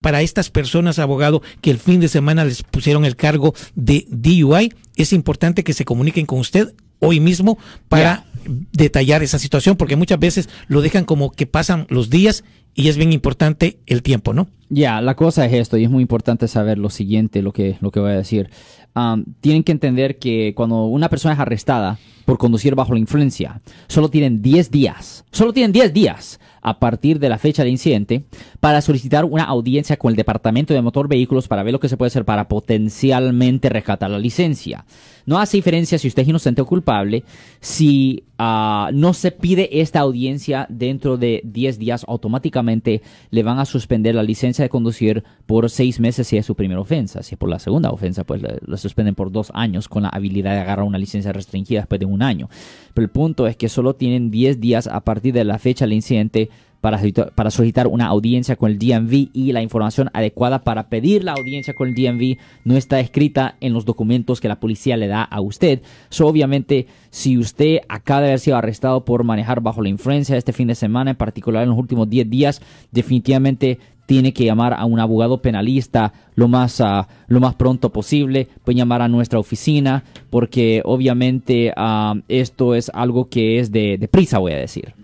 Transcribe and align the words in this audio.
para 0.00 0.22
estas 0.22 0.50
personas, 0.50 0.98
abogado, 0.98 1.42
que 1.60 1.70
el 1.70 1.78
fin 1.78 2.00
de 2.00 2.08
semana 2.08 2.44
les 2.44 2.62
pusieron 2.62 3.04
el 3.04 3.16
cargo 3.16 3.54
de 3.74 4.06
DUI, 4.08 4.72
es 4.96 5.12
importante 5.12 5.62
que 5.62 5.74
se 5.74 5.84
comuniquen 5.84 6.26
con 6.26 6.38
usted 6.38 6.74
hoy 7.00 7.20
mismo 7.20 7.58
para 7.88 8.24
detallar 8.72 9.22
esa 9.22 9.38
situación, 9.38 9.76
porque 9.76 9.96
muchas 9.96 10.18
veces 10.18 10.48
lo 10.68 10.80
dejan 10.80 11.04
como 11.04 11.30
que 11.32 11.46
pasan 11.46 11.86
los 11.90 12.08
días 12.08 12.44
y 12.74 12.88
es 12.88 12.96
bien 12.96 13.12
importante 13.12 13.78
el 13.86 14.02
tiempo, 14.02 14.32
¿no? 14.32 14.48
Ya, 14.72 15.00
la 15.00 15.16
cosa 15.16 15.44
es 15.46 15.52
esto, 15.52 15.76
y 15.76 15.84
es 15.84 15.90
muy 15.90 16.00
importante 16.00 16.46
saber 16.46 16.78
lo 16.78 16.90
siguiente, 16.90 17.42
lo 17.42 17.52
que, 17.52 17.76
lo 17.80 17.90
que 17.90 17.98
voy 17.98 18.12
a 18.12 18.16
decir. 18.16 18.50
Um, 18.94 19.24
tienen 19.40 19.64
que 19.64 19.72
entender 19.72 20.18
que 20.18 20.52
cuando 20.54 20.84
una 20.84 21.08
persona 21.08 21.34
es 21.34 21.40
arrestada 21.40 21.98
por 22.24 22.38
conducir 22.38 22.76
bajo 22.76 22.92
la 22.92 23.00
influencia, 23.00 23.60
solo 23.88 24.08
tienen 24.10 24.42
10 24.42 24.70
días, 24.70 25.24
solo 25.32 25.52
tienen 25.52 25.72
10 25.72 25.92
días 25.92 26.40
a 26.62 26.78
partir 26.78 27.18
de 27.18 27.28
la 27.28 27.38
fecha 27.38 27.62
del 27.62 27.72
incidente 27.72 28.24
para 28.60 28.80
solicitar 28.80 29.24
una 29.24 29.44
audiencia 29.44 29.96
con 29.96 30.10
el 30.10 30.16
Departamento 30.16 30.74
de 30.74 30.82
Motor 30.82 31.08
Vehículos 31.08 31.48
para 31.48 31.62
ver 31.62 31.72
lo 31.72 31.80
que 31.80 31.88
se 31.88 31.96
puede 31.96 32.08
hacer 32.08 32.24
para 32.24 32.48
potencialmente 32.48 33.68
rescatar 33.68 34.10
la 34.10 34.18
licencia. 34.18 34.84
No 35.26 35.38
hace 35.38 35.56
diferencia 35.56 35.98
si 35.98 36.08
usted 36.08 36.22
es 36.22 36.28
inocente 36.28 36.62
o 36.62 36.66
culpable. 36.66 37.24
Si 37.60 38.24
uh, 38.38 38.92
no 38.92 39.14
se 39.14 39.30
pide 39.30 39.80
esta 39.80 40.00
audiencia 40.00 40.66
dentro 40.68 41.16
de 41.16 41.40
10 41.44 41.78
días, 41.78 42.04
automáticamente 42.08 43.02
le 43.30 43.42
van 43.42 43.58
a 43.58 43.64
suspender 43.64 44.14
la 44.14 44.22
licencia 44.22 44.59
de 44.62 44.68
conducir 44.68 45.24
por 45.46 45.68
6 45.68 46.00
meses 46.00 46.26
si 46.26 46.36
es 46.36 46.46
su 46.46 46.54
primera 46.54 46.80
ofensa. 46.80 47.22
Si 47.22 47.34
es 47.34 47.38
por 47.38 47.48
la 47.48 47.58
segunda 47.58 47.90
ofensa, 47.90 48.24
pues 48.24 48.42
lo 48.60 48.76
suspenden 48.76 49.14
por 49.14 49.32
2 49.32 49.52
años 49.54 49.88
con 49.88 50.02
la 50.02 50.08
habilidad 50.08 50.54
de 50.54 50.60
agarrar 50.60 50.86
una 50.86 50.98
licencia 50.98 51.32
restringida 51.32 51.80
después 51.80 51.98
de 51.98 52.06
un 52.06 52.22
año. 52.22 52.48
Pero 52.94 53.04
el 53.04 53.10
punto 53.10 53.46
es 53.46 53.56
que 53.56 53.68
solo 53.68 53.94
tienen 53.94 54.30
10 54.30 54.60
días 54.60 54.86
a 54.86 55.00
partir 55.00 55.34
de 55.34 55.44
la 55.44 55.58
fecha 55.58 55.84
del 55.84 55.94
incidente 55.94 56.50
para, 56.80 57.00
para 57.34 57.50
solicitar 57.50 57.86
una 57.86 58.06
audiencia 58.06 58.56
con 58.56 58.70
el 58.70 58.78
DMV 58.78 59.30
y 59.32 59.52
la 59.52 59.62
información 59.62 60.10
adecuada 60.12 60.64
para 60.64 60.88
pedir 60.88 61.24
la 61.24 61.32
audiencia 61.32 61.74
con 61.74 61.88
el 61.88 61.94
DMV 61.94 62.38
no 62.64 62.76
está 62.76 63.00
escrita 63.00 63.56
en 63.60 63.72
los 63.72 63.84
documentos 63.84 64.40
que 64.40 64.48
la 64.48 64.60
policía 64.60 64.96
le 64.96 65.06
da 65.06 65.22
a 65.22 65.40
usted. 65.40 65.82
So, 66.08 66.26
obviamente, 66.26 66.86
si 67.10 67.38
usted 67.38 67.80
acaba 67.88 68.22
de 68.22 68.26
haber 68.28 68.40
sido 68.40 68.56
arrestado 68.56 69.04
por 69.04 69.24
manejar 69.24 69.60
bajo 69.60 69.82
la 69.82 69.88
influencia 69.88 70.36
este 70.36 70.52
fin 70.52 70.68
de 70.68 70.74
semana, 70.74 71.12
en 71.12 71.16
particular 71.16 71.62
en 71.62 71.70
los 71.70 71.78
últimos 71.78 72.08
10 72.08 72.30
días, 72.30 72.62
definitivamente 72.90 73.78
tiene 74.10 74.32
que 74.32 74.44
llamar 74.44 74.74
a 74.74 74.86
un 74.86 74.98
abogado 74.98 75.40
penalista 75.40 76.12
lo 76.34 76.48
más, 76.48 76.80
uh, 76.80 77.04
lo 77.28 77.38
más 77.38 77.54
pronto 77.54 77.92
posible. 77.92 78.48
Puede 78.64 78.78
llamar 78.78 79.02
a 79.02 79.08
nuestra 79.08 79.38
oficina 79.38 80.02
porque 80.30 80.82
obviamente 80.84 81.72
uh, 81.76 82.18
esto 82.26 82.74
es 82.74 82.90
algo 82.92 83.28
que 83.28 83.60
es 83.60 83.70
de, 83.70 83.98
de 83.98 84.08
prisa, 84.08 84.38
voy 84.38 84.54
a 84.54 84.56
decir. 84.56 84.94